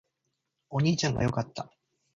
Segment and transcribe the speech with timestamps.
[0.71, 1.71] お兄ちゃんが良かった